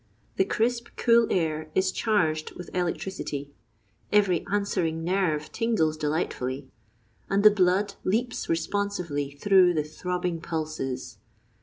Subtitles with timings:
[0.37, 3.51] The crisp, cool air is charged with electricity;
[4.11, 6.71] every answering nerve tingles delightfully,
[7.29, 11.19] and the blood leaps responsively through the throbbing pulses.